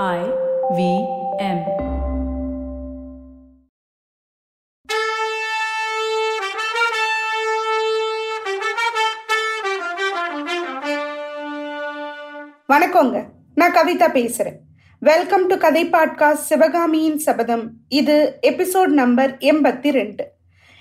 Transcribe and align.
I 0.00 0.20
V 0.76 0.82
M. 1.38 1.58
வணக்கங்க. 12.68 13.24
நான் 13.54 13.72
கவிதா 13.72 14.08
பேசுறேன். 14.16 14.56
வெல்கம் 14.98 15.46
டு 15.46 15.56
கதை 15.56 15.90
பாட்காஸ்ட் 15.90 16.32
சிவகாமியின் 16.32 17.18
சபதம் 17.18 17.72
இது 17.88 18.38
எபிசோட் 18.42 18.86
நம்பர் 18.86 19.36
எண்பத்தி 19.36 19.90
ரெண்டு 19.90 20.30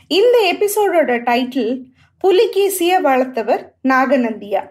இந்த 0.08 0.56
எபிசோடோட 0.56 1.22
டைட்டில் 1.30 1.84
புலிகேசிய 2.18 3.02
வளர்த்தவர் 3.02 3.66
நாகநந்தியா. 3.88 4.64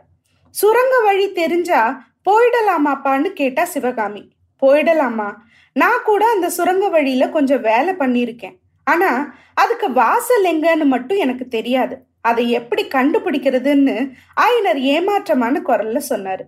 சுரங்க 0.51 1.01
வழி 1.01 1.33
தெரிஞ்சா 1.33 2.09
போயிடலாமாப்பான்னு 2.27 3.29
கேட்டா 3.33 3.65
சிவகாமி. 3.65 4.23
போயிடலாமா? 4.63 5.35
நான் 5.73 6.03
கூட 6.05 6.27
அந்த 6.27 6.51
சுரங்க 6.51 6.89
வழியில 6.89 7.29
கொஞ்சம் 7.29 7.61
வேலை 7.61 7.95
பண்ணியிருக்கேன். 7.95 8.57
ஆனா 8.85 9.35
அதுக்கு 9.55 9.93
வாசல் 9.93 10.45
எங்கன்னு 10.45 10.85
மட்டும் 10.85 11.19
எனக்கு 11.19 11.49
தெரியாது. 11.49 11.97
அதை 12.21 12.51
எப்படி 12.51 12.83
கண்டுபிடிக்கிறதுன்னு 12.89 14.11
ஆயினர் 14.35 14.81
ஏமாற்றமான 14.95 15.61
குரல்ல 15.67 16.01
சொன்னாரு. 16.09 16.45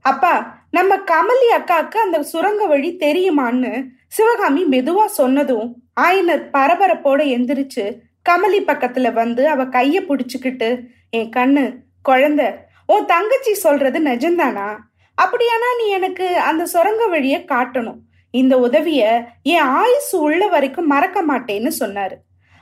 அப்பா 0.00 0.64
நம்ம 0.70 0.96
கமலி 0.96 1.48
அக்காவுக்கு 1.56 1.96
அந்த 1.96 2.22
சுரங்க 2.22 2.66
வழி 2.66 2.96
தெரியுமான்னு 2.96 3.86
சிவகாமி 4.08 4.64
மெதுவா 4.64 5.04
சொன்னதும் 5.04 5.82
ஆயனர் 6.00 6.44
பரபரப்போட 6.52 7.20
எந்திரிச்சு 7.34 7.84
கமலி 8.28 8.60
பக்கத்துல 8.64 9.12
வந்து 9.12 9.48
அவ 9.48 9.64
கைய 9.64 10.00
புடிச்சுக்கிட்டு 10.08 10.68
என் 11.10 11.30
கண்ணு 11.36 11.64
குழந்த 12.08 12.42
உன் 12.86 13.04
தங்கச்சி 13.04 13.54
சொல்றது 13.54 13.98
நிஜம்தானா? 14.00 14.76
அப்படியானா 15.22 15.70
நீ 15.78 15.88
எனக்கு 15.88 16.36
அந்த 16.36 16.66
சுரங்க 16.66 17.06
வழிய 17.06 17.38
காட்டணும். 17.38 17.98
இந்த 18.30 18.58
உதவிய 18.58 19.26
என் 19.42 19.58
ஆயுசு 19.58 20.20
உள்ள 20.20 20.46
வரைக்கும் 20.46 20.86
மறக்க 20.86 21.22
மாட்டேன்னு 21.22 21.70
சொன்னாரு. 21.80 22.14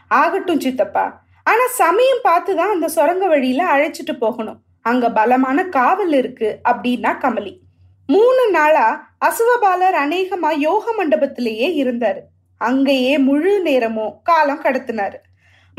ஆகட்டும் 0.08 0.60
சித்தப்பா. 0.60 1.22
ஆனா 1.44 1.66
சமயம் 1.66 2.20
பார்த்துதான் 2.24 2.72
அந்த 2.72 2.88
சுரங்க 2.88 3.26
வழியில 3.26 3.76
அழைச்சிட்டு 3.76 4.18
போகணும். 4.18 4.60
அங்க 4.82 5.10
பலமான 5.10 5.64
காவல் 5.64 6.12
இருக்கு 6.12 6.58
அப்படின்னா 6.68 7.18
கமலி. 7.20 7.58
மூணு 8.06 8.50
நாளா 8.50 9.10
அசுவபாலர் 9.24 9.94
அநேகமா 10.04 10.58
யோக 10.58 10.92
மண்டபத்திலேயே 10.98 11.84
இருந்தாரு. 11.84 12.20
அங்கேயே 12.58 13.18
முழு 13.18 13.60
நேரமும் 13.60 14.20
காலம் 14.22 14.62
கடத்தினாரு. 14.62 15.16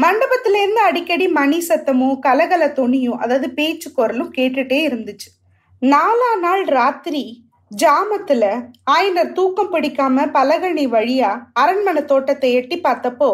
மண்டபத்திலேருந்து 0.01 0.81
அடிக்கடி 0.87 1.27
மணி 1.27 1.65
சத்தமும் 1.67 2.19
கலகல 2.19 2.67
துணியும் 2.67 3.17
அதாவது 3.17 3.49
பேச்சு 3.49 3.91
குரலும் 3.91 4.33
கேட்டுட்டே 4.37 4.87
இருந்துச்சு. 4.87 5.44
நாலா 5.81 6.29
நாள் 6.39 6.63
ராத்திரி 6.65 7.23
ஜாமத்துல 7.71 8.43
ஆயனர் 8.91 9.31
தூக்கம் 9.31 9.71
பிடிக்காம 9.73 10.25
பலகணி 10.31 10.85
வழியா 10.87 11.31
அரண்மனை 11.53 12.05
தோட்டத்தை 12.05 12.53
எட்டி 12.53 12.77
பார்த்தப்போ 12.81 13.29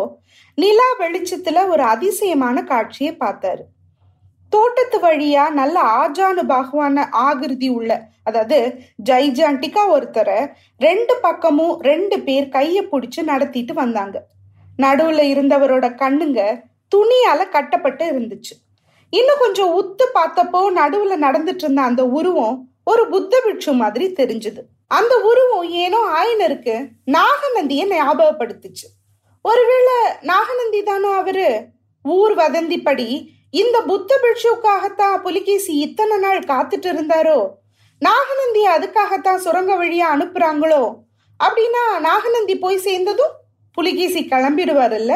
நிலா 0.57 0.87
வெளிச்சத்துல 0.99 1.67
ஒரு 1.67 1.83
அதிசயமான 1.83 2.63
காட்சியை 2.63 3.17
பார்த்தாரு. 3.19 3.63
தோட்டத்து 4.49 4.99
வழியா 4.99 5.49
நல்ல 5.49 5.77
ஆஜானு 5.99 6.43
பாகுவான 6.43 7.05
ஆகிருதி 7.11 7.69
உள்ள 7.69 8.09
அதாவது 8.23 8.59
ஜைஜாண்டிக்கா 9.09 9.83
ஒருத்தரை 9.95 10.39
ரெண்டு 10.77 11.15
பக்கமும் 11.21 11.77
ரெண்டு 11.81 12.19
பேர் 12.19 12.49
கையை 12.49 12.87
பிடிச்சு 12.91 13.23
நடத்திட்டு 13.23 13.73
வந்தாங்க. 13.73 14.17
நடுவுல 14.77 15.21
இருந்தவரோட 15.33 15.95
கண்ணுங்க 15.95 16.41
துணியால 16.95 17.49
கட்டப்பட்டு 17.49 18.05
இருந்துச்சு. 18.05 18.53
இன்னும் 19.11 19.39
கொஞ்சம் 19.39 19.71
உத்து 19.81 20.05
பார்த்தப்போ 20.13 20.59
நடுவுல 20.79 21.13
நடந்துட்டு 21.25 21.61
இருந்த 21.63 21.81
அந்த 21.81 22.05
உருவம் 22.05 22.67
ஒரு 22.83 23.07
புத்த 23.07 23.41
பிட்சு 23.45 23.73
மாதிரி 23.73 24.05
தெரிஞ்சுது. 24.11 24.61
அந்த 24.87 25.17
உருவம் 25.17 25.69
ஏனோ 25.69 25.97
ஆயனருக்கு 25.97 26.75
நாகநந்திய 27.11 27.83
ஞாபகப்படுத்துச்சு. 27.95 28.87
ஒருவேளை 29.41 29.93
நாகநந்தி 30.21 30.83
தானோ 30.83 31.09
அவரு? 31.09 31.65
ஊர் 32.03 32.35
வதந்திப்படி 32.35 33.27
இந்த 33.49 33.81
புத்த 33.81 34.19
பிட்சுக்காகத்தான் 34.21 35.21
புலிகேசி 35.21 35.73
இத்தனை 35.77 36.17
நாள் 36.17 36.39
காத்துட்டு 36.39 36.89
இருந்தாரோ? 36.89 37.39
நாகநந்தி 37.99 38.61
அதுக்காகத்தான் 38.67 39.35
சுரங்க 39.35 39.75
வழியா 39.75 40.07
அனுப்புறாங்களோ? 40.15 40.95
அப்படின்னா 41.43 41.99
நாகநந்தி 41.99 42.57
போய் 42.57 42.77
சேர்ந்ததும் 42.77 43.35
புலிகேசி 43.73 44.27
கிளம்பிடுவாருல்ல? 44.31 45.13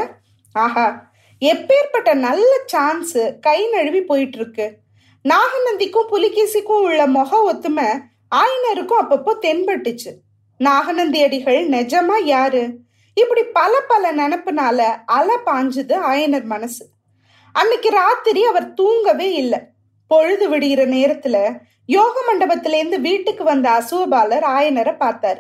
ஆஹா 0.54 1.14
எப்பேற்பட்ட 1.42 2.14
நல்ல 2.14 2.58
சான்ஸ் 2.66 3.18
கை 3.42 3.68
நழுவி 3.68 4.02
போயிட்டு 4.02 4.38
இருக்கு 4.38 4.78
நாகநந்திக்கும் 5.24 6.08
புலிகேசிக்கும் 6.12 6.82
உள்ள 6.82 7.08
முக 7.08 7.54
ஒத்துமை 7.54 8.00
ஆயினருக்கும் 8.36 9.02
அப்பப்போ 9.02 9.34
தென்பட்டுச்சு. 9.42 10.12
நாகநந்தி 10.58 11.24
அடிகள் 11.24 11.70
நிஜமா 11.70 12.24
யாரு? 12.24 12.78
இப்படி 13.14 13.44
பல 13.44 13.80
பல 13.88 14.14
நினப்புனால 14.14 15.04
அலை 15.06 15.36
பாஞ்சுது 15.46 15.96
ஆயனர் 16.12 16.44
மனசு. 16.44 16.88
அன்னைக்கு 17.52 17.90
ராத்திரி 17.90 18.46
அவர் 18.46 18.74
தூங்கவே 18.74 19.34
இல்லை. 19.34 19.60
பொழுது 20.08 20.50
விடுகிற 20.50 20.88
நேரத்துல 20.88 21.60
யோக 21.86 22.22
மண்டபத்திலேருந்து 22.28 23.02
வீட்டுக்கு 23.02 23.44
வந்த 23.44 23.70
அசுவபாலர் 23.70 24.44
ஆயனரை 24.44 24.96
பார்த்தாரு. 25.00 25.40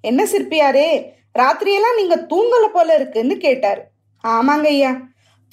என்ன 0.00 0.24
சிற்பியாரே 0.24 1.10
ராத்திரியெல்லாம் 1.38 1.96
நீங்க 1.96 2.16
தூங்கல 2.16 2.66
போல 2.72 2.94
இருக்குன்னு 2.94 3.36
கேட்டாரு. 3.36 3.82
ஆமாங்க 4.26 4.66
ஐயா 4.66 4.96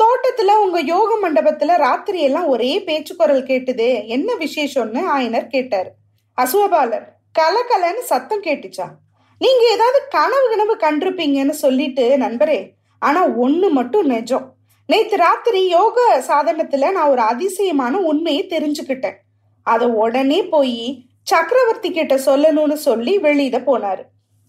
தோட்டத்துல 0.01 0.51
உங்க 0.55 0.79
யோக 0.79 1.17
மண்டபத்துல 1.21 1.77
ராத்திரி 1.77 2.21
எல்லாம் 2.21 2.47
ஒரே 2.47 2.83
பேச்சு 2.83 3.15
குரல் 3.15 3.43
கேட்டுதே 3.43 4.05
என்ன 4.05 4.33
விசேஷம்னு 4.33 5.01
ஆயனர் 5.17 5.47
கேட்டாரு. 5.47 5.91
அசுவபாலர் 6.41 7.07
கலகலன்னு 7.39 7.99
சத்தம் 7.99 8.43
கேட்டுச்சா. 8.43 8.85
நீங்க 9.39 9.63
ஏதாவது 9.71 9.99
கனவு 10.09 10.47
கனவு 10.49 10.75
கண்டிருப்பீங்கன்னு 10.75 11.49
சொல்லிட்டு 11.49 12.17
நண்பரே 12.17 12.69
ஆனா 12.99 13.27
ஒண்ணு 13.27 13.69
மட்டும் 13.69 14.05
நிஜம். 14.05 14.53
நேத்து 14.87 15.17
ராத்திரி 15.17 15.67
யோக 15.67 16.23
சாதனத்துல 16.27 16.91
நான் 16.91 17.09
ஒரு 17.09 17.21
அதிசயமான 17.21 17.99
உண்மையை 17.99 18.47
தெரிஞ்சுக்கிட்டேன். 18.47 19.15
அதை 19.63 19.87
உடனே 19.87 20.43
போய் 20.43 21.05
சக்கரவர்த்தி 21.23 21.91
கிட்ட 21.91 22.15
சொல்லணும்னு 22.15 22.73
சொல்லி 22.73 23.17
வெளியிட 23.17 23.59
போனாரு. 23.59 24.03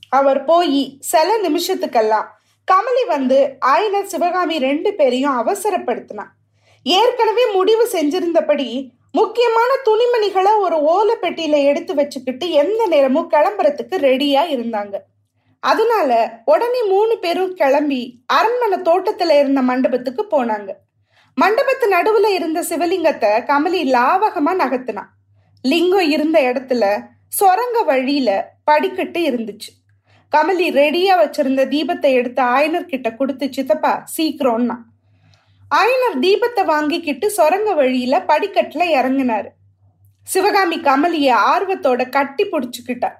அவர் 0.08 0.44
போய் 0.44 0.96
சில 1.00 1.38
நிமிஷத்துக்கெல்லாம் 1.42 2.26
கமலி 2.70 3.06
வந்து 3.06 3.56
ஆயனர் 3.66 4.10
சிவகாமி 4.12 4.58
ரெண்டு 4.58 4.94
பேரையும் 4.94 5.38
அவசரப்படுத்தினான். 5.38 6.32
ஏற்கனவே 6.82 7.52
முடிவு 7.52 7.88
செஞ்சிருந்தபடி 7.92 8.90
முக்கியமான 9.12 9.70
துணிமணிகளை 9.84 10.58
ஒரு 10.58 10.76
ஓலை 10.76 11.14
பெட்டியில 11.20 11.64
எடுத்து 11.64 11.94
வச்சுக்கிட்டு 11.94 12.50
எந்த 12.50 12.86
நேரமும் 12.86 13.30
கிளம்புறதுக்கு 13.30 13.96
ரெடியா 14.08 14.42
இருந்தாங்க. 14.54 14.94
அதனால 15.60 16.40
உடனே 16.44 16.82
மூணு 16.82 17.18
பேரும் 17.18 17.54
கிளம்பி 17.54 18.20
அரண்மனை 18.26 18.78
தோட்டத்துல 18.78 19.38
இருந்த 19.38 19.62
மண்டபத்துக்கு 19.62 20.26
போனாங்க. 20.30 20.70
மண்டபத்து 21.40 21.86
நடுவுல 21.90 22.26
இருந்த 22.26 22.60
சிவலிங்கத்தை 22.60 23.30
கமலி 23.50 23.82
லாவகமா 23.92 24.52
நகர்த்தினான். 24.62 25.12
லிங்கம் 25.62 26.10
இருந்த 26.10 26.40
இடத்துல 26.40 26.84
சொரங்க 27.28 27.82
வழியில 27.84 28.30
படிக்கட்டு 28.64 29.20
இருந்துச்சு. 29.20 29.70
கமலி 30.34 30.66
ரெடியா 30.80 31.14
வச்சிருந்த 31.22 31.62
தீபத்தை 31.74 32.10
எடுத்து 32.18 32.42
ஆயனர் 32.42 32.90
கிட்ட 32.92 33.14
கொடுத்து 33.14 33.46
சித்தப்பா 33.52 34.04
சீக்கிரம்னா. 34.16 34.76
ஆயனர் 35.70 36.16
தீபத்தை 36.20 36.64
வாங்கிக்கிட்டு 36.64 37.32
சொரங்க 37.36 37.74
வழியில 37.74 38.24
படிக்கட்டுல 38.28 38.84
இறங்கினாரு. 38.98 39.50
சிவகாமி 40.22 40.76
கமலிய 40.76 41.28
ஆர்வத்தோட 41.52 42.08
கட்டி 42.08 42.44
பிடிச்சுக்கிட்டா. 42.44 43.10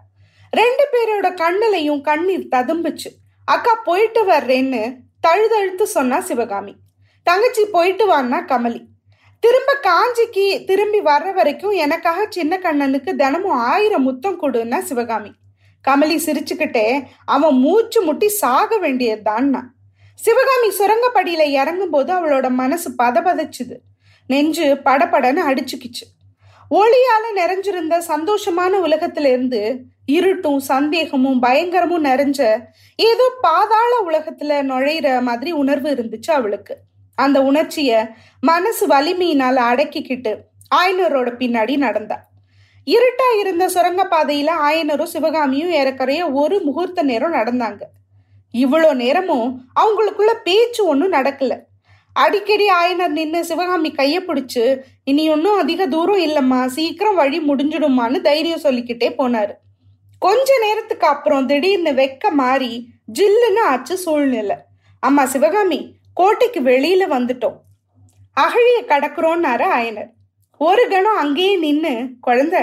ரெண்டு 0.50 0.84
பேரோட 0.92 1.28
கண்ணுலையும் 1.42 2.00
கண்ணீர் 2.00 2.46
ததும்புச்சு. 2.56 3.10
அக்கா 3.44 3.74
போயிட்டு 3.74 4.22
வர்றேன்னு 4.26 4.82
தழுதழுத்து 5.26 5.82
சொன்னா 5.82 6.20
சிவகாமி. 6.20 6.74
தங்கச்சி 7.26 7.64
போயிட்டு 7.64 8.04
வான்னா 8.12 8.40
கமலி. 8.52 8.80
திரும்ப 9.40 9.70
காஞ்சிக்கு 9.82 10.64
திரும்பி 10.64 11.00
வர்ற 11.00 11.34
வரைக்கும் 11.34 11.70
எனக்காக 11.70 12.26
சின்ன 12.28 12.58
கண்ணனுக்கு 12.58 13.14
தினமும் 13.14 13.58
ஆயிரம் 13.72 14.02
முத்தம் 14.02 14.42
கொடுன்னா 14.42 14.78
சிவகாமி. 14.80 15.32
கமலி 15.88 16.18
சிரிச்சுக்கிட்டே 16.26 17.04
அவன் 17.24 17.54
மூச்சு 17.54 18.02
முட்டி 18.02 18.28
சாக 18.28 18.78
வேண்டியதுதான்னா? 18.82 19.60
சிவகாமி 20.14 20.70
சுரங்கப்படியில 20.78 21.40
இறங்கும் 21.40 21.90
போது 21.90 22.12
அவளோட 22.14 22.48
மனசு 22.48 22.90
பதபதச்சுது. 22.98 23.76
நெஞ்சு 24.26 24.74
படபடன்னு 24.84 25.40
அடிச்சுக்கிச்சு. 25.48 26.06
ஒளியால 26.70 27.24
நிறைஞ்சிருந்த 27.36 28.02
சந்தோஷமான 28.08 28.70
உலகத்திலிருந்து 28.70 29.82
இருட்டும் 30.06 30.60
சந்தேகமும் 30.60 31.42
பயங்கரமும் 31.42 32.04
நிறைஞ்ச 32.04 32.58
ஏதோ 32.96 33.32
பாதாள 33.40 34.02
உலகத்துல 34.06 34.72
நுழையிற 34.72 35.22
மாதிரி 35.22 35.52
உணர்வு 35.52 35.90
இருந்துச்சு 35.90 36.30
அவளுக்கு. 36.30 36.76
அந்த 37.14 37.40
உணர்ச்சிய 37.40 38.08
மனசு 38.40 38.86
வலிமையினால 38.86 39.56
அடக்கிக்கிட்டு 39.72 40.36
ஆயனரோட 40.74 41.28
பின்னாடி 41.38 41.76
நடந்தா. 41.76 42.30
இருட்டா 42.86 43.38
இருந்த 43.38 43.66
சுரங்கப்பாதையில 43.66 44.50
ஆயனரும் 44.62 45.12
சிவகாமியும் 45.14 45.70
ஏறக்குறைய 45.70 46.30
ஒரு 46.30 46.60
முகூர்த்த 46.64 47.02
நேரம் 47.02 47.32
நடந்தாங்க. 47.32 47.80
இவ்வளோ 48.52 48.94
நேரமும் 48.94 49.64
அவங்களுக்குள்ள 49.80 50.32
பேச்சு 50.44 50.86
ஒன்றும் 50.86 51.12
நடக்கல. 51.12 51.58
அடிக்கடி 52.12 52.68
ஆயனர் 52.68 53.08
நின்று 53.08 53.44
சிவகாமி 53.44 53.90
கையை 53.90 54.22
பிடிச்சு 54.22 54.80
இனி 55.04 55.30
ஒன்றும் 55.30 55.58
அதிக 55.58 55.86
தூரம் 55.86 56.18
இல்லைம்மா 56.18 56.66
சீக்கிரம் 56.66 57.14
வழி 57.14 57.38
முடிஞ்சிடுமான்னு 57.40 58.20
தைரியம் 58.20 58.58
சொல்லிக்கிட்டே 58.58 59.08
போனாரு. 59.08 59.52
கொஞ்ச 60.18 60.58
நேரத்துக்கு 60.58 61.06
அப்புறம் 61.06 61.46
திடீர்னு 61.46 61.90
வெக்க 61.90 62.30
மாறி 62.30 62.88
ஜில்லுன்னு 63.18 63.60
ஆச்சு 63.66 63.96
சூழ்நிலை. 63.96 64.56
அம்மா 65.00 65.24
சிவகாமி 65.24 65.94
கோட்டைக்கு 66.14 66.60
வெளியில 66.60 67.06
வந்துட்டோம். 67.10 67.58
அகழிய 68.40 68.82
கடக்குறோன்னாரு 68.88 69.64
ஆயனர். 69.78 70.10
ஒரு 70.60 70.88
கணம் 70.88 71.16
அங்கேயே 71.16 71.56
நின்னு 71.56 72.08
குழந்த 72.26 72.56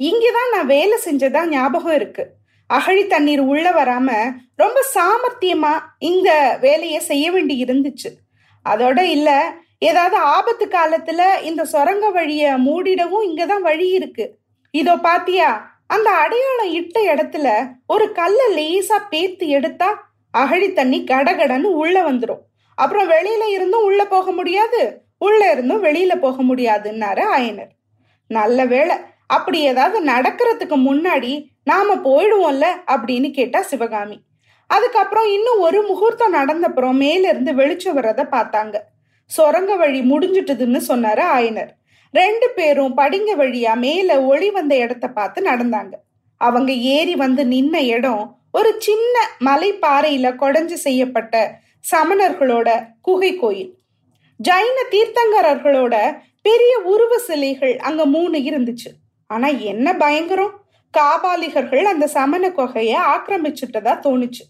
இங்கேதான் 0.00 0.52
நான் 0.52 0.66
வேலை 0.66 0.98
செஞ்சதா 1.04 1.46
ஞாபகம் 1.46 1.94
இருக்கு. 1.94 2.24
அகழி 2.66 3.06
தண்ணீர் 3.06 3.40
உள்ள 3.40 3.70
வராம 3.70 4.08
ரொம்ப 4.56 4.84
சாமர்த்தியமா 4.94 5.72
இந்த 5.98 6.58
வேலையை 6.60 7.00
செய்ய 7.00 7.30
வேண்டி 7.30 7.64
இருந்துச்சு. 7.64 8.10
அதோட 8.68 9.00
இல்ல 9.00 9.52
ஏதாவது 9.78 10.16
ஆபத்து 10.16 10.66
காலத்துல 10.66 11.42
இந்த 11.42 11.64
சுரங்க 11.64 12.10
வழிய 12.10 12.54
மூடிடவும் 12.58 13.26
இங்கதான் 13.28 13.60
வழி 13.60 13.88
இருக்கு. 13.90 14.38
இதோ 14.74 14.96
பாத்தியா 14.96 15.50
அந்த 15.86 16.10
அடையாளம் 16.10 16.72
இட்ட 16.72 17.14
இடத்துல 17.14 17.46
ஒரு 17.86 18.12
கல்ல 18.12 18.40
லேசா 18.56 18.98
பேத்து 19.10 19.46
எடுத்தா 19.48 19.88
அகழி 20.30 20.72
தண்ணி 20.72 21.04
கடகடன்னு 21.04 21.70
உள்ள 21.82 22.10
வந்துடும் 22.10 22.42
அப்புறம் 22.74 23.10
வெளியில 23.10 23.44
இருந்தும் 23.48 23.82
உள்ள 23.82 24.06
போக 24.06 24.30
முடியாது. 24.30 24.82
உள்ள 25.20 25.50
இருந்தும் 25.52 25.84
வெளியில 25.84 26.14
போக 26.16 26.42
முடியாதுன்னாரு 26.42 27.22
ஆயனர். 27.36 27.72
நல்ல 28.26 28.64
வேலை 28.64 28.96
அப்படி 29.26 29.58
ஏதாவது 29.60 29.98
நடக்கிறதுக்கு 30.04 30.76
முன்னாடி 30.88 31.32
நாம 31.64 31.94
போயிடுவோம்ல 32.06 32.66
அப்படின்னு 32.86 33.30
கேட்டா 33.30 33.60
சிவகாமி. 33.62 34.18
அதுக்கப்புறம் 34.66 35.28
இன்னும் 35.32 35.60
ஒரு 35.60 35.78
முகூர்த்தம் 35.82 36.34
நடந்தப்புறம் 36.34 36.92
மேலிருந்து 36.92 37.54
வெளிச்சம் 37.54 37.96
வர்றத 37.96 38.22
பார்த்தாங்க. 38.36 38.76
சொரங்க 39.30 39.72
வழி 39.76 40.00
முடிஞ்சிட்டுதுன்னு 40.00 40.80
சொன்னாரு 40.88 41.24
ஆயனர். 41.36 41.70
ரெண்டு 42.14 42.46
பேரும் 42.50 42.96
படிங்க 42.96 43.32
வழியா 43.40 43.74
மேல 43.76 44.22
ஒளி 44.22 44.50
வந்த 44.50 44.74
இடத்த 44.76 45.08
பார்த்து 45.08 45.40
நடந்தாங்க. 45.42 45.94
அவங்க 46.40 46.72
ஏறி 46.72 47.14
வந்து 47.14 47.44
நின்ன 47.44 47.76
இடம் 47.96 48.24
ஒரு 48.52 48.70
சின்ன 48.78 49.16
மலை 49.38 49.70
பாறையில 49.82 50.28
கொடைஞ்சு 50.36 50.76
செய்யப்பட்ட 50.86 51.34
சமணர்களோட 51.92 52.68
குகை 53.00 53.32
கோயில். 53.36 53.70
ஜைன 54.48 54.76
தீர்த்தங்கரர்களோட 54.90 55.94
பெரிய 56.42 56.78
உருவ 56.84 57.18
சிலைகள் 57.18 57.76
அங்க 57.78 58.06
மூணு 58.06 58.38
இருந்துச்சு. 58.38 58.90
ஆனா 59.26 59.48
என்ன 59.48 59.96
பயங்கரம்? 59.96 60.54
காபாலிகர்கள் 60.94 61.82
அந்த 61.82 62.06
சமண 62.06 62.48
கொகையை 62.48 62.96
ஆக்கிரமிச்சுட்டதா 63.14 63.92
தோணுச்சு. 64.06 64.44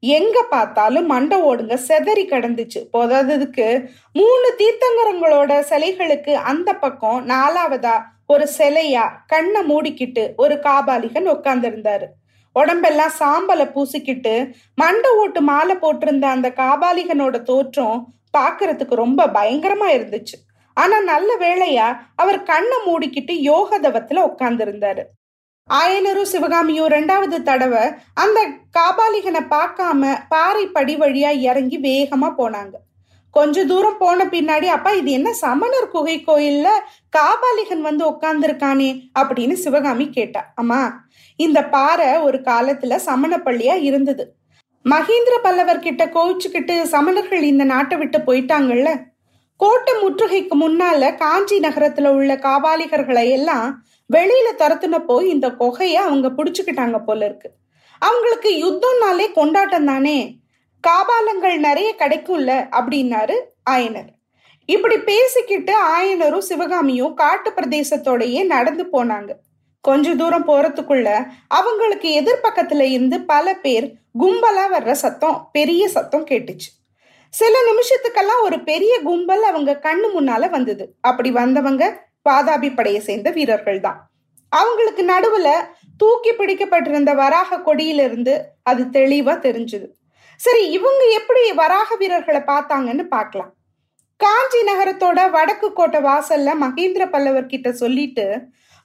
எங்க 0.00 0.42
பார்த்தாலும் 0.50 1.10
மண்ட 1.10 1.32
ஓடுங்க 1.48 1.74
செதறி 1.88 2.24
கிடந்துச்சு. 2.28 2.80
போதாததுக்கு 2.92 3.66
மூணு 4.12 4.48
தீர்த்தங்கரங்களோட 4.58 5.52
சிலைகளுக்கு 5.70 6.32
அந்த 6.32 6.72
பக்கம் 6.72 7.20
நாலாவதா 7.28 7.96
ஒரு 8.26 8.48
சிலையா 8.58 9.04
கண்ணை 9.26 9.60
மூடிக்கிட்டு 9.62 10.34
ஒரு 10.36 10.54
காபாலிகன் 10.54 11.28
உட்கார்ந்திருந்தாரு 11.34 12.06
உடம்பெல்லாம் 12.52 13.14
சாம்பலை 13.18 13.66
பூசிக்கிட்டு 13.74 14.34
மண்ட 14.80 15.06
ஓட்டு 15.16 15.40
மாலை 15.40 15.76
போட்டிருந்த 15.76 16.26
அந்த 16.36 16.48
காபாலிகனோட 16.48 17.36
தோற்றம் 17.42 17.98
பாக்குறதுக்கு 18.38 18.94
ரொம்ப 18.94 19.26
பயங்கரமா 19.26 19.88
இருந்துச்சு. 19.88 20.38
ஆனா 20.74 21.00
நல்ல 21.00 21.36
வேளையா 21.36 21.98
அவர் 22.16 22.42
கண்ணை 22.42 22.78
மூடிக்கிட்டு 22.86 23.32
யோக 23.32 23.80
தவத்துல 23.80 24.28
உட்கார்ந்துருந்தாரு. 24.28 25.02
ஆயனரும் 25.74 26.22
சிவகாமியும் 26.22 26.88
ரெண்டாவது 26.88 27.42
தடவை 27.42 27.88
அந்த 28.14 28.48
காபாலிகனை 28.78 29.40
பார்க்காம 29.50 30.18
பாறை 30.28 30.66
படி 30.66 30.96
வழியா 30.96 31.30
இறங்கி 31.30 31.80
வேகமா 31.80 32.32
போனாங்க. 32.38 32.72
கொஞ்ச 33.30 33.64
தூரம் 33.64 33.98
போன 33.98 34.24
பின்னாடி 34.24 34.64
அப்பா 34.64 34.90
இது 34.90 35.10
என்ன 35.10 35.32
சமணர் 35.32 35.88
குகை 35.88 36.24
கோயில்ல 36.26 36.68
காபாலிகன் 37.16 37.80
வந்து 37.80 38.10
உட்கார்ந்துருக்கானே? 38.10 39.02
அப்படின்னு 39.18 39.52
சிவகாமி 39.52 40.10
கேட்டா. 40.10 40.52
அம்மா 40.54 41.04
இந்த 41.36 41.64
பாறை 41.64 42.16
ஒரு 42.16 42.38
காலத்துல 42.38 42.96
சமண 42.96 43.36
பள்ளியா 43.36 43.82
இருந்தது. 43.82 44.34
மகேந்திர 44.90 45.34
பல்லவர் 45.42 45.78
கிட்ட 45.78 46.06
கோவிச்சுக்கிட்டு 46.06 46.82
சமணர்கள் 46.82 47.42
இந்த 47.42 47.64
நாட்டை 47.64 47.98
விட்டு 47.98 48.18
போயிட்டாங்கல்ல? 48.18 49.04
கோட்டை 49.56 49.94
முற்றுகைக்கு 50.02 50.54
முன்னால 50.60 51.16
காஞ்சி 51.16 51.58
நகரத்துல 51.58 52.08
உள்ள 52.08 52.34
காபாலிகர்களை 52.34 53.30
எல்லாம் 53.30 53.84
வெளியில 54.12 54.48
துரத்துனப்போ 54.58 55.22
இந்த 55.22 55.48
கொகைய 55.48 55.92
அவங்க 55.92 56.28
புடிச்சுக்கிட்டாங்க 56.28 57.04
போல 57.04 57.24
இருக்கு. 57.24 57.50
அவங்களுக்கு 57.98 58.50
யுத்தம்னாலே 58.50 59.32
கொண்டாட்டம் 59.32 59.86
தானே? 59.86 60.36
காபாலங்கள் 60.86 61.56
நிறைய 61.56 61.94
கிடைக்கும்ல 61.98 62.68
அப்படின்னாரு 62.70 63.34
ஆயனர். 63.70 64.10
இப்படி 64.66 64.98
பேசிக்கிட்டு 64.98 65.74
ஆயனரும் 65.98 66.46
சிவகாமியும் 66.50 67.14
காட்டு 67.14 67.50
பிரதேசத்தோடையே 67.50 68.46
நடந்து 68.46 68.86
போனாங்க. 68.92 69.30
கொஞ்ச 69.84 70.14
தூரம் 70.14 70.46
போறதுக்குள்ள 70.48 71.08
அவங்களுக்கு 71.48 72.08
எதிர்பக்கத்துல 72.20 72.82
இருந்து 72.94 73.20
பல 73.20 73.54
பேர் 73.54 73.86
கும்பலா 74.18 74.64
வர்ற 74.74 74.92
சத்தம் 74.92 75.48
பெரிய 75.52 75.82
சத்தம் 75.88 76.26
கேட்டுச்சு. 76.26 76.68
சில 77.34 77.54
நிமிஷத்துக்கெல்லாம் 77.70 78.42
ஒரு 78.42 78.56
பெரிய 78.60 78.94
கும்பல் 79.02 79.42
அவங்க 79.42 79.80
கண்ணு 79.82 80.08
முன்னால 80.16 80.50
வந்தது. 80.50 80.84
அப்படி 81.00 81.30
வந்தவங்க 81.30 81.84
பாதாபி 82.28 82.74
படையை 82.74 83.00
சேர்ந்த 83.00 83.30
வீரர்கள் 83.30 83.80
தான். 83.80 83.98
அவங்களுக்கு 84.52 85.02
நடுவுல 85.04 85.48
தூக்கி 85.96 86.32
பிடிக்கப்பட்டிருந்த 86.32 87.14
வராக 87.14 87.60
கொடியிலிருந்து 87.66 88.34
அது 88.62 88.82
தெளிவா 88.98 89.34
தெரிஞ்சுது. 89.48 89.86
சரி 90.40 90.62
இவங்க 90.70 91.02
எப்படி 91.18 91.42
வராக 91.52 91.96
வீரர்களை 91.96 92.40
பார்த்தாங்கன்னு 92.52 93.04
பார்க்கலாம். 93.16 93.52
காஞ்சி 94.22 94.60
நகரத்தோட 94.68 95.20
வடக்கு 95.30 95.68
கோட்டை 95.72 96.00
வாசல்ல 96.00 96.54
மகேந்திர 96.62 97.02
பல்லவர் 97.10 97.46
கிட்ட 97.46 97.68
சொல்லிட்டு 97.72 98.26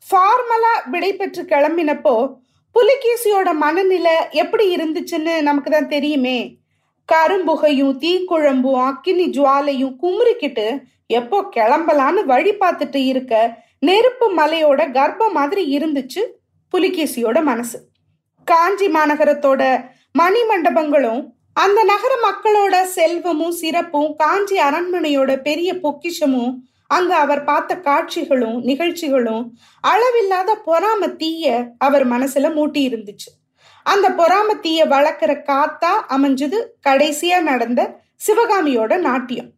ஃபார்மலா 0.06 0.74
விடை 0.92 1.10
பெற்று 1.14 1.42
கிளம்பினப்போ 1.44 2.14
புலிகேசியோட 2.76 3.50
மனநிலை 3.64 4.16
எப்படி 4.32 4.66
இருந்துச்சுன்னு 4.76 5.34
நமக்கு 5.42 5.70
தான் 5.70 5.88
தெரியுமே. 5.88 6.38
கரும்புகையும் 7.10 7.98
தீக்குழம்பும் 8.04 8.82
அக்கினி 8.88 9.26
ஜுவாலையும் 9.38 9.94
குமுறிக்கிட்டு 10.02 10.68
எப்போ 11.20 11.38
கிளம்பலான்னு 11.56 12.24
வழி 12.26 12.54
பார்த்துட்டு 12.62 13.02
இருக்க 13.12 13.34
நெருப்பு 13.80 14.28
மலையோட 14.40 14.82
கர்ப்பம் 14.98 15.38
மாதிரி 15.40 15.64
இருந்துச்சு 15.78 16.22
புலிகேசியோட 16.74 17.38
மனசு. 17.44 17.78
காஞ்சி 18.48 18.88
மாநகரத்தோட 18.88 19.62
மணி 20.12 20.42
மண்டபங்களும் 20.44 21.22
அந்த 21.64 21.80
நகர 21.92 22.14
மக்களோட 22.26 22.76
செல்வமும் 22.96 23.56
சிறப்பும் 23.62 24.10
காஞ்சி 24.16 24.58
அரண்மனையோட 24.68 25.32
பெரிய 25.42 25.70
பொக்கிஷமும் 25.84 26.52
அங்க 26.90 27.12
அவர் 27.16 27.42
பார்த்த 27.44 27.76
காட்சிகளும் 27.88 28.58
நிகழ்ச்சிகளும் 28.70 29.46
அளவில்லாத 29.84 30.52
பொறாம 30.68 31.10
தீய 31.22 31.46
அவர் 31.78 32.06
மனசுல 32.14 32.52
மூட்டி 32.58 32.82
இருந்துச்சு. 32.90 33.30
அந்த 33.86 34.08
பொறாம 34.20 34.56
தீய 34.66 34.80
வளர்க்குற 34.86 35.34
காத்தா 35.50 35.94
அமைஞ்சது 36.16 36.58
கடைசியா 36.88 37.40
நடந்த 37.42 37.82
சிவகாமியோட 38.28 38.94
நாட்டியம். 39.10 39.50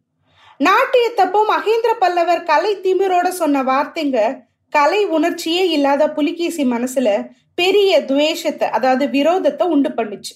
நாட்டியத்தப்போ 0.60 1.40
மகேந்திர 1.54 1.92
பல்லவர் 1.98 2.42
கலை 2.42 2.72
திமிரோட 2.84 3.28
சொன்ன 3.40 3.62
வார்த்தைங்க 3.62 4.18
கலை 4.72 5.00
உணர்ச்சியே 5.16 5.64
இல்லாத 5.76 6.02
புலிகேசி 6.18 6.64
மனசுல 6.74 7.08
பெரிய 7.54 7.92
துவேஷத்தை 8.10 8.66
அதாவது 8.76 9.06
விரோதத்தை 9.16 9.64
உண்டு 9.74 9.90
பண்ணுச்சு. 9.98 10.34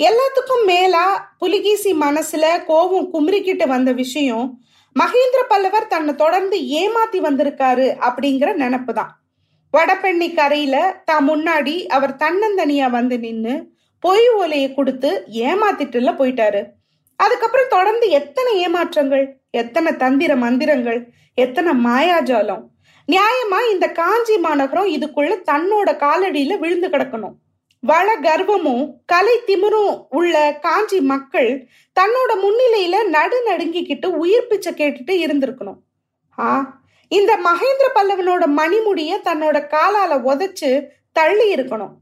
எல்லாத்துக்கும் 0.00 0.64
மேலா 0.70 1.02
புலிகேசி 1.38 1.90
மனசுல 2.04 2.44
கோபம் 2.68 3.10
குமரிக்கிட்டு 3.12 3.66
வந்த 3.66 3.90
விஷயம் 3.92 4.46
மகேந்திர 4.96 5.40
பல்லவர் 5.52 5.92
தன்னை 5.92 6.12
தொடர்ந்து 6.14 6.56
ஏமாத்தி 6.80 7.18
வந்திருக்காரு 7.26 7.86
அப்படிங்கிற 8.06 8.48
நினப்பு 8.62 8.92
தான் 8.92 9.12
வடபெண்ணி 9.74 10.28
கரையில 10.34 10.76
தான் 11.04 11.24
முன்னாடி 11.30 11.74
அவர் 11.96 12.14
தன்னந்தனியா 12.22 12.88
வந்து 12.90 13.18
நின்று 13.18 13.54
பொய் 14.04 14.28
ஓலையை 14.40 14.68
கொடுத்து 14.74 15.10
ஏமாத்திட்டுல 15.48 16.12
போயிட்டாரு. 16.20 16.60
அதுக்கப்புறம் 17.20 17.72
தொடர்ந்து 17.76 18.06
எத்தனை 18.18 18.52
ஏமாற்றங்கள் 18.64 19.24
எத்தனை 19.62 19.90
தந்திர 19.96 20.32
மந்திரங்கள் 20.36 21.00
எத்தனை 21.44 21.72
மாயாஜாலம். 21.86 22.62
நியாயமா 23.08 23.60
இந்த 23.72 23.86
காஞ்சி 24.00 24.36
மாநகரம் 24.38 24.92
இதுக்குள்ள 24.96 25.32
தன்னோட 25.50 25.88
காலடியில 26.04 26.58
விழுந்து 26.62 26.88
கிடக்கணும். 26.88 27.34
வள 27.88 28.08
கர்வமும் 28.20 28.84
கலை 29.06 29.34
திமிரும் 29.46 29.96
உள்ள 30.08 30.34
காஞ்சி 30.60 31.00
மக்கள் 31.00 31.50
தன்னோட 31.96 32.30
முன்னிலையில 32.44 33.02
நடு 33.08 33.38
நடுங்கிக்கிட்டு 33.48 34.06
உயிர் 34.06 34.46
பிச்சை 34.46 34.72
கேட்டுட்டு 34.72 35.14
இருந்திருக்கணும். 35.24 35.78
ஆ 36.38 36.46
இந்த 37.08 37.32
மகேந்திர 37.46 37.86
பல்லவனோட 37.96 38.44
மணிமுடிய 38.60 39.18
தன்னோட 39.24 39.56
காலால 39.74 40.18
உதைச்சு 40.30 40.70
தள்ளி 41.12 41.54
இருக்கணும். 41.54 41.92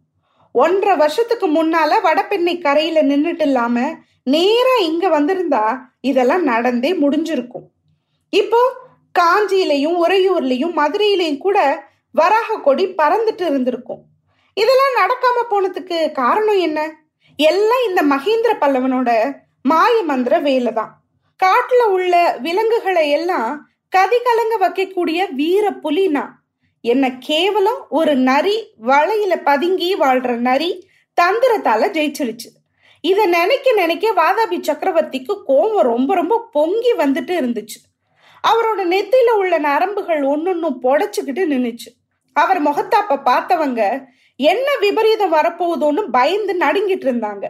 ஒன்றரை 0.52 0.96
வருஷத்துக்கு 0.96 1.48
முன்னால 1.48 2.00
வடபெண்ணை 2.02 2.54
கரையில 2.58 3.02
நின்றுட்டு 3.02 3.40
இல்லாம 3.40 3.84
நேரா 4.24 4.76
இங்க 4.82 5.08
வந்திருந்தா 5.08 5.64
இதெல்லாம் 6.00 6.42
நடந்தே 6.42 6.92
முடிஞ்சிருக்கும். 6.94 7.66
இப்போ 8.30 8.62
காஞ்சியிலையும் 9.18 9.98
உறையூர்லயும் 10.04 10.78
மதுரையிலையும் 10.80 11.42
கூட 11.46 11.58
வராக 12.10 12.60
கொடி 12.68 12.86
பறந்துட்டு 13.02 13.44
இருந்திருக்கும். 13.50 14.02
இதெல்லாம் 14.56 14.98
நடக்காம 15.00 15.44
போனதுக்கு 15.50 15.98
காரணம் 16.12 16.58
என்ன? 16.58 16.80
எல்லாம் 17.38 17.84
இந்த 17.88 18.00
மகேந்திர 18.14 18.52
பல்லவனோட 18.60 19.10
மாய 19.62 19.94
மந்திர 20.02 20.34
வேலை 20.38 20.72
தான் 20.72 20.92
காட்டுல 21.40 21.82
உள்ள 21.88 22.14
விலங்குகளை 22.38 23.04
எல்லாம் 23.10 23.50
கதி 23.92 24.18
கலங்க 24.18 24.54
வைக்கக்கூடிய 24.64 25.20
வீர 25.32 25.64
புலினா. 25.84 26.24
என்ன 26.84 27.04
கேவலம் 27.18 27.80
ஒரு 27.88 28.12
நரி 28.28 28.56
வலையில 28.86 29.32
பதுங்கி 29.44 29.90
வாழ்ற 29.94 30.36
நரி 30.48 30.70
தந்திரத்தால 31.18 31.88
ஜெயிச்சிருச்சு. 31.96 32.48
இத 33.04 33.20
நினைக்க 33.26 33.72
நினைக்க 33.72 34.06
வாதாபி 34.12 34.58
சக்கரவர்த்திக்கு 34.60 35.34
கோபம் 35.44 35.86
ரொம்ப 35.92 36.14
ரொம்ப 36.14 36.34
பொங்கி 36.52 36.92
வந்துட்டு 36.94 37.32
இருந்துச்சு. 37.40 37.78
அவரோட 38.44 38.80
நெத்தியில 38.94 39.30
உள்ள 39.40 39.54
நரம்புகள் 39.58 40.22
ஒன்னொன்னும் 40.22 40.80
புடைச்சுக்கிட்டு 40.84 41.44
நின்னுச்சு. 41.52 41.90
அவர் 42.36 42.60
முகத்தாப்ப 42.62 43.22
பார்த்தவங்க 43.30 43.82
என்ன 44.36 44.76
விபரீதம் 44.80 45.32
வரப்போகுதோன்னு 45.32 46.02
பயந்து 46.10 46.54
நடுங்கிட்டு 46.58 47.06
இருந்தாங்க. 47.08 47.46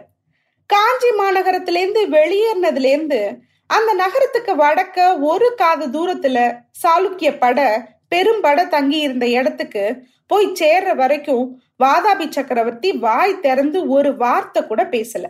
காஞ்சி 0.65 1.09
மாநகரத்திலேருந்து 1.09 2.01
வெளியேறினதுலேருந்து 2.09 3.37
அந்த 3.67 3.93
நகரத்துக்கு 3.93 4.55
வடக்க 4.55 5.19
ஒரு 5.19 5.55
காத 5.55 5.87
தூரத்துல 5.87 6.61
சாளுக்கிய 6.83 7.37
பட 7.37 7.87
பெரும்பட 8.15 8.67
தங்கி 8.67 8.99
இருந்த 8.99 9.27
இடத்துக்கு 9.27 10.03
போய் 10.27 10.47
சேர்ற 10.47 10.95
வரைக்கும் 10.95 11.61
வாதாபி 11.83 12.29
சக்கரவர்த்தி 12.29 12.91
வாய் 12.91 13.39
திறந்து 13.39 13.87
ஒரு 13.87 14.15
வார்த்தை 14.15 14.67
கூட 14.67 14.83
பேசல. 14.83 15.25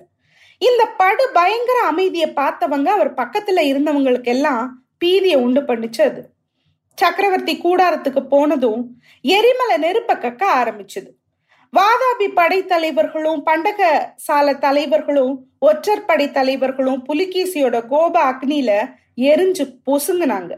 இந்த 0.57 0.85
படு 0.85 1.29
பயங்கர 1.33 1.79
அமைதியை 1.81 2.29
பார்த்தவங்க 2.29 2.85
அவர் 2.85 3.13
பக்கத்துல 3.13 3.61
இருந்தவங்களுக்கு 3.71 4.23
எல்லாம் 4.23 4.83
பீதியை 5.05 5.35
உண்டு 5.35 5.61
பண்ணுச்சு 5.61 6.01
அது. 6.01 6.29
சக்கரவர்த்தி 6.95 7.59
கூடாரத்துக்கு 7.63 8.19
போனதும் 8.19 8.87
எரிமலை 9.21 9.77
நெருப்ப 9.81 10.13
கக்க 10.15 10.43
ஆரம்பிச்சது. 10.55 11.09
வாதாபி 11.73 12.27
படைத்தலைவர்களும் 12.35 13.41
பண்டக 13.45 14.13
சால 14.15 14.53
தலைவர்களும் 14.53 15.39
ஒற்றர் 15.59 16.05
படை 16.05 16.31
தலைவர்களும் 16.31 17.05
புலிகேசியோட 17.09 17.87
கோப 17.87 18.31
அக்னியில 18.31 18.93
எரிஞ்சு 19.17 19.77
பொசுங்கினாங்க. 19.85 20.55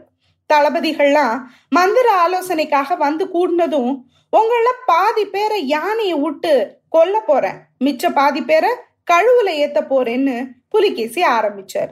தளபதிகள்லாம் 0.52 1.40
மந்திர 1.68 2.08
ஆலோசனைக்காக 2.26 2.96
வந்து 2.96 3.26
கூடினதும் 3.26 4.02
உங்கள 4.36 4.66
பாதி 4.86 5.24
பேரை 5.24 5.66
யானையை 5.66 6.14
விட்டு 6.14 6.78
கொல்ல 6.88 7.20
போறேன். 7.20 7.58
மிச்ச 7.84 8.12
பாதி 8.12 8.42
பேரை 8.42 8.70
கழுவுல 9.10 9.46
ஏத்த 9.46 9.80
போறேன்னு 9.90 10.46
புலிகேசி 10.68 11.22
ஆரம்பிச்சார். 11.22 11.90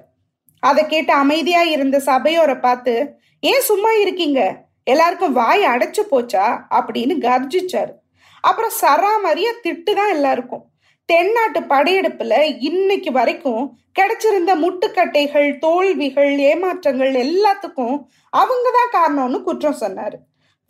அதை 0.60 0.86
கேட்டு 0.86 1.12
அமைதியா 1.12 1.62
இருந்த 1.62 1.98
சபையோரை 1.98 2.54
பார்த்து 2.54 3.14
ஏன் 3.40 3.60
சும்மா 3.60 3.92
இருக்கீங்க? 3.92 4.64
எல்லாருக்கும் 4.84 5.32
வாய் 5.32 5.62
அடைச்சு 5.62 6.02
போச்சா? 6.10 6.60
அப்படின்னு 6.70 7.14
கர்ஜிச்சாரு. 7.20 8.02
அப்புறம் 8.48 8.74
சராமரிய 8.82 9.48
திட்டு 9.64 9.92
தான் 9.98 10.12
எல்லாருக்கும். 10.16 10.64
தென்னாட்டு 11.08 11.60
படையெடுப்புல 11.72 12.34
இன்னைக்கு 12.68 13.10
வரைக்கும் 13.18 13.64
கிடைச்சிருந்த 13.98 14.52
முட்டுக்கட்டைகள் 14.62 15.48
தோல்விகள் 15.64 16.32
ஏமாற்றங்கள் 16.50 17.14
எல்லாத்துக்கும் 17.24 17.96
அவங்க 18.32 18.68
தான் 18.78 18.94
காரணம்னு 18.96 19.40
குற்றம் 19.48 19.80
சொன்னாரு. 19.82 20.16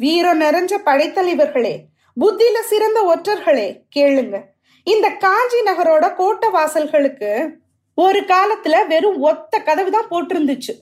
வீரம் 0.01 0.43
நிறைஞ்ச 0.45 0.73
படைத்தலைவர்களே 0.89 1.75
புத்தியில 2.17 2.59
சிறந்த 2.73 2.99
ஒற்றர்களே 3.13 3.69
கேளுங்க. 3.97 4.37
இந்த 4.87 5.07
காஞ்சி 5.25 5.61
நகரோட 5.69 6.05
கோட்டை 6.21 6.49
வாசல்களுக்கு 6.57 7.31
ஒரு 7.99 8.21
காலத்துல 8.33 8.75
வெறும் 8.93 9.19
ஒத்த 9.29 9.59
கதவு 9.69 9.91
தான் 9.97 10.11
போட்டிருந்துச்சு. 10.13 10.73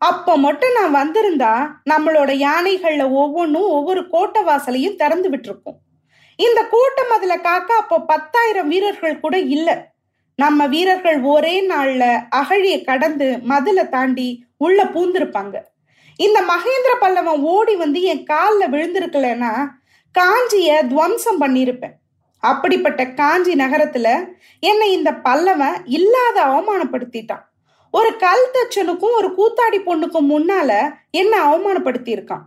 அப்ப 0.00 0.36
மட்டும் 0.46 0.76
நான் 0.78 0.96
வந்திருந்தா 1.00 1.52
நம்மளோட 1.90 2.30
யானைகள்ல 2.46 3.04
ஒவ்வொன்றும் 3.22 3.70
ஒவ்வொரு 3.76 4.02
கோட்டை 4.14 4.40
வாசலையும் 4.50 4.98
திறந்து 5.02 5.28
விட்டுருக்கும். 5.32 5.78
இந்த 6.38 6.66
கூட்டம் 6.66 7.10
அதுல 7.10 7.38
காக்க 7.38 7.74
அப்போ 7.74 8.00
பத்தாயிரம் 8.00 8.68
வீரர்கள் 8.68 9.20
கூட 9.20 9.38
இல்ல. 9.38 9.92
நம்ம 10.36 10.66
வீரர்கள் 10.66 11.20
ஒரே 11.20 11.68
நாள்ல 11.68 12.04
அகழிய 12.30 12.84
கடந்து 12.84 13.38
மதுல 13.48 13.88
தாண்டி 13.88 14.44
உள்ள 14.56 14.84
பூந்திருப்பாங்க. 14.84 15.56
இந்த 16.16 16.42
மகேந்திர 16.42 16.92
பல்லவன் 17.00 17.40
ஓடி 17.40 17.76
வந்து 17.76 18.02
என் 18.02 18.24
காலில் 18.24 18.70
விழுந்திருக்கலன்னா 18.70 19.52
காஞ்சிய 20.12 20.84
துவம்சம் 20.84 21.40
பண்ணியிருப்பேன் 21.40 21.94
அப்படிப்பட்ட 22.38 23.06
காஞ்சி 23.06 23.54
நகரத்துல 23.54 24.08
என்னை 24.60 24.92
இந்த 24.92 25.12
பல்லவன் 25.12 25.76
இல்லாத 25.84 26.44
அவமானப்படுத்திட்டான். 26.44 27.44
ஒரு 27.90 28.16
கல் 28.16 28.50
தச்சனுக்கும் 28.54 29.16
ஒரு 29.16 29.28
கூத்தாடி 29.28 29.78
பொண்ணுக்கும் 29.78 30.30
முன்னால 30.30 30.70
என்ன 31.10 31.34
அவமானப்படுத்தி 31.46 32.12
இருக்கான் 32.16 32.44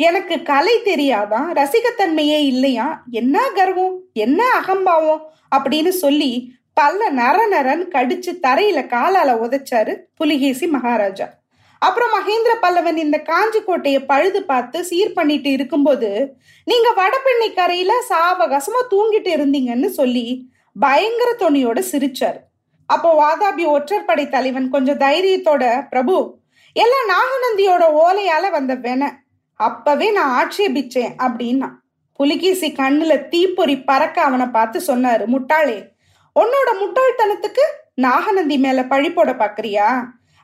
எனக்கு 0.00 0.42
கலை 0.42 0.74
தெரியாதான் 0.84 1.48
ரசிகத்தன்மையே 1.54 2.38
இல்லையா? 2.44 3.02
என்ன 3.10 3.50
கர்வம்? 3.54 3.96
என்ன 4.12 4.44
அகம்பாவம்? 4.50 5.22
அப்படின்னு 5.56 5.88
சொல்லி 5.88 6.30
பல்ல 6.80 7.10
நர 7.10 7.38
நரன் 7.48 7.84
கடிச்சு 7.94 8.30
தரையில 8.42 8.80
காலால 8.86 9.34
உதைச்சாரு 9.44 9.94
புலிகேசி 10.14 10.66
மகாராஜா. 10.66 11.28
அப்புறம் 11.78 12.08
மகேந்திர 12.10 12.52
பல்லவன் 12.62 12.96
இந்த 12.96 13.18
காஞ்சி 13.18 13.60
கோட்டையை 13.62 14.00
பழுது 14.04 14.44
பார்த்து 14.44 14.84
சீர் 14.84 15.12
பண்ணிட்டு 15.12 15.50
இருக்கும்போது 15.50 16.34
நீங்க 16.64 16.92
வடபெண்ணை 16.96 17.54
கரையில 17.54 17.92
சாவகாசமா 18.08 18.82
தூங்கிட்டு 18.90 19.30
இருந்தீங்கன்னு 19.36 19.86
சொல்லி 19.86 20.26
பயங்கர 20.80 21.34
துணியோட 21.38 21.82
சிரிச்சாரு. 21.92 22.40
அப்போ 22.86 23.10
வாதாபி 23.22 23.64
ஒற்றற்படை 23.66 24.28
தலைவன் 24.28 24.70
கொஞ்சம் 24.70 24.98
தைரியத்தோட 24.98 25.88
பிரபு 25.88 26.38
எல்லாம் 26.72 27.08
நாகநந்தியோட 27.08 27.84
ஓலையால 28.04 28.50
வந்த 28.50 28.74
வென. 28.74 29.10
அப்பவே 29.60 30.12
நான் 30.12 30.32
ஆட்சேபிச்சேன் 30.36 31.12
அப்படின்னா. 31.18 31.68
புலிகேசி 32.12 32.68
கண்ணுல 32.72 33.28
தீப்பொறி 33.28 33.76
பறக்க 33.80 34.22
அவனை 34.22 34.46
பார்த்து 34.46 34.78
சொன்னாரு 34.86 35.24
முட்டாளே 35.34 35.76
உன்னோட 36.40 36.70
முட்டாள்தனத்துக்கு 36.80 37.64
நாகநந்தி 37.94 38.58
மேல 38.58 38.84
பழி 38.84 39.12
போட 39.12 39.32
பாக்குறியா? 39.32 39.88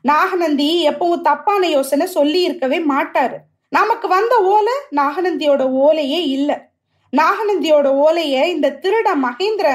நாகநந்தி 0.00 0.88
எப்பவும் 0.88 1.20
தப்பான 1.20 1.66
யோசனை 1.66 2.06
சொல்லி 2.06 2.40
இருக்கவே 2.42 2.78
மாட்டாரு. 2.78 3.36
நமக்கு 3.68 4.08
வந்த 4.08 4.34
ஓலை 4.54 4.72
நாகநந்தியோட 4.96 5.62
ஓலையே 5.84 6.20
இல்ல. 6.26 6.50
நாகநந்தியோட 7.16 7.88
ஓலைய 8.06 8.44
இந்த 8.44 8.78
திருட 8.82 9.08
மகேந்திர 9.22 9.68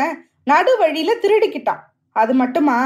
நடு 0.43 0.77
வழியில 0.77 1.13
திருடிக்கிட்டான். 1.21 1.81
அது 2.11 2.33
மட்டுமா? 2.33 2.77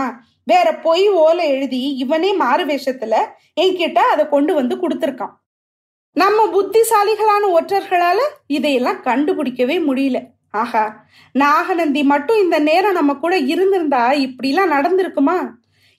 வேற 0.43 0.75
பொய் 0.75 1.07
ஓலை 1.09 1.49
எழுதி 1.49 1.95
இவனே 1.95 2.33
மாறு 2.33 2.65
வேஷத்துல 2.65 3.15
என்கிட்ட 3.61 3.97
அதை 3.97 4.29
கொண்டு 4.29 4.53
வந்து 4.53 4.75
கொடுத்துருக்கான். 4.75 5.35
நம்ம 6.15 6.41
புத்திசாலிகளான 6.47 7.43
ஒற்றர்களால 7.55 8.19
இதையெல்லாம் 8.47 9.01
கண்டுபிடிக்கவே 9.03 9.77
முடியல. 9.87 10.17
ஆஹா 10.51 10.83
நாகநந்தி 11.31 12.03
மட்டும் 12.03 12.41
இந்த 12.41 12.59
நேரம் 12.59 12.93
நம்ம 12.93 13.13
கூட 13.13 13.37
இருந்திருந்தா 13.37 14.11
இப்படிலாம் 14.11 14.73
நடந்திருக்குமா? 14.75 15.37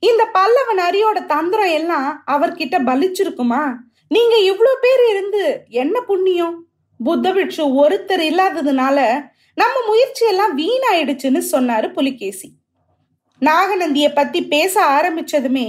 இந்த 0.02 0.22
பல்லவன் 0.34 0.82
அரியோட 0.88 1.26
தந்திரம் 1.26 1.72
எல்லாம் 1.78 2.08
அவர்கிட்ட 2.26 2.76
பலிச்சிருக்குமா? 2.88 3.62
நீங்க 4.08 4.34
இவ்வளோ 4.50 4.72
பேர் 4.80 5.04
இருந்து 5.10 5.44
என்ன 5.68 6.00
புண்ணியம்? 6.00 6.56
புத்தபிட்சு 7.04 7.64
ஒருத்தர் 7.82 8.24
இல்லாததுனால 8.30 8.98
நம்ம 9.54 9.76
முயற்சி 9.86 10.26
எல்லாம் 10.26 10.58
வீணாயிடுச்சுன்னு 10.58 11.42
சொன்னாரு 11.52 11.92
புலிகேசி. 11.92 12.48
நாகநந்திய 13.40 14.06
பத்தி 14.14 14.40
பேச 14.46 14.74
ஆரம்பிச்சதுமே 14.96 15.68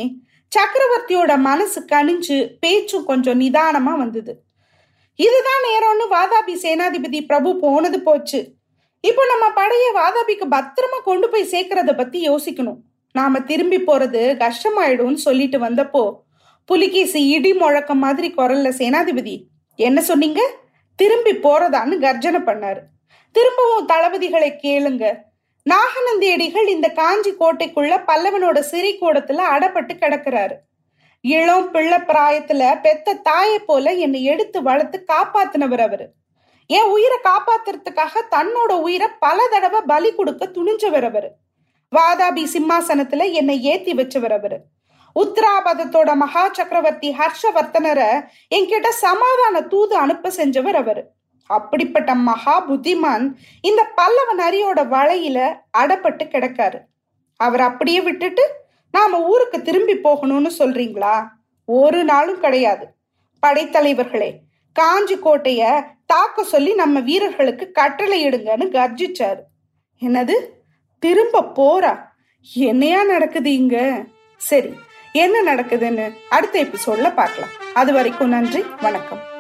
சக்கரவர்த்தியோட 0.55 1.31
மனசு 1.37 1.79
கணிஞ்சு 1.91 2.37
பேச்சும் 2.59 3.05
கொஞ்சம் 3.05 3.39
நிதானமா 3.41 3.93
வந்தது. 3.97 4.33
இதுதான் 5.15 5.63
நேரம்னு 5.67 6.05
வாதாபி 6.15 6.53
சேனாதிபதி 6.63 7.19
பிரபு 7.25 7.49
போனது 7.55 7.99
போச்சு. 7.99 8.39
இப்போ 9.01 9.23
நம்ம 9.31 9.45
படைய 9.59 9.87
வாதாபிக்கு 9.99 10.45
பத்திரமா 10.55 10.99
கொண்டு 11.03 11.29
போய் 11.29 11.51
சேர்க்கறத 11.51 11.97
பத்தி 11.97 12.19
யோசிக்கணும். 12.29 12.79
நாம 13.11 13.39
திரும்பி 13.41 13.77
போறது 13.77 14.21
கஷ்டமாயிடும்னு 14.43 15.19
சொல்லிட்டு 15.27 15.59
வந்தப்போ 15.59 16.03
புலிகேசி 16.65 17.19
இடி 17.27 17.53
முழக்கம் 17.53 18.01
மாதிரி 18.05 18.33
குரல்ல 18.37 18.69
சேனாதிபதி 18.79 19.35
என்ன 19.75 20.01
சொன்னீங்க? 20.01 20.41
திரும்பி 20.95 21.31
போறதான்னு 21.31 21.95
கர்ஜனை 21.99 22.39
பண்ணாரு. 22.39 22.81
திரும்பவும் 23.31 23.87
தளபதிகளை 23.87 24.49
கேளுங்க. 24.63 25.05
நாகநந்தியடிகள் 25.69 26.67
இந்த 26.67 26.89
காஞ்சி 26.89 27.31
கோட்டைக்குள்ள 27.31 28.03
பல்லவனோட 28.07 28.59
சிறை 28.59 28.97
கூடத்துல 28.99 29.41
அடப்பட்டு 29.55 29.93
கிடக்குறாரு. 29.93 30.55
இளம் 31.21 31.71
பிள்ளை 31.71 31.97
பிராயத்துல 31.97 32.81
பெத்த 32.81 33.13
தாயை 33.13 33.59
போல 33.59 33.93
என்னை 33.93 34.23
எடுத்து 34.23 34.61
வளர்த்து 34.61 35.05
காப்பாத்தினவர் 35.07 35.81
அவரு. 35.81 36.09
என் 36.67 36.83
உயிரை 36.83 37.17
காப்பாத்துறதுக்காக 37.23 38.21
தன்னோட 38.31 38.71
உயிரை 38.71 39.07
பல 39.19 39.47
தடவை 39.51 39.81
பலி 39.87 40.15
கொடுக்க 40.15 40.45
துணிஞ்சவர் 40.45 41.05
அவரு. 41.05 41.31
வாதாபி 41.95 42.47
சிம்மாசனத்துல 42.53 43.31
என்னை 43.31 43.63
ஏத்தி 43.63 43.93
வச்சவர் 43.93 44.31
அவரு. 44.31 44.59
உத்தராபதத்தோட 45.19 46.13
மகா 46.13 46.49
சக்கரவர்த்தி 46.51 47.15
ஹர்ஷவர்த்தனரை 47.17 48.25
என்கிட்ட 48.55 48.87
சமாதான 48.87 49.61
தூது 49.61 49.95
அனுப்ப 49.95 50.29
செஞ்சவர் 50.29 50.73
அவரு. 50.73 51.07
அப்படிப்பட்ட 51.47 52.15
மகா 52.15 52.69
புத்திமான் 52.69 53.33
இந்த 53.61 53.87
பல்லவ 53.95 54.35
நரியோட 54.39 54.77
வலையில 54.77 55.59
அடப்பட்டு 55.77 56.23
கிடக்காரு. 56.23 56.79
அவர் 57.35 57.61
அப்படியே 57.61 58.01
விட்டுட்டு 58.01 58.51
நாம 58.91 59.21
ஊருக்கு 59.21 59.61
திரும்பி 59.61 59.93
போகணும்னு 59.93 60.49
சொல்றீங்களா? 60.59 61.27
ஒரு 61.65 62.03
நாளும் 62.03 62.39
கிடையாது. 62.39 62.87
படைத்தலைவர்களே 63.47 64.35
காஞ்சி 64.73 65.19
கோட்டைய 65.19 65.85
தாக்க 66.05 66.43
சொல்லி 66.43 66.73
நம்ம 66.73 66.99
வீரர்களுக்கு 66.99 67.71
கட்டளை 67.71 68.27
இடுங்கன்னு 68.27 68.69
கர்ஜிச்சாரு. 68.71 69.39
என்னது? 70.01 70.33
திரும்ப 70.99 71.41
போறா? 71.41 71.99
என்னையா 72.53 73.03
நடக்குது 73.03 73.53
இங்க? 73.53 74.03
சரி 74.37 74.73
என்ன 75.11 75.55
நடக்குதுன்னு 75.55 76.13
அடுத்த 76.29 76.63
எபிசோட்ல 76.63 77.13
பார்க்கலாம். 77.13 77.49
அது 77.73 77.93
வரைக்கும் 77.93 78.29
நன்றி 78.29 78.63
வணக்கம். 78.81 79.36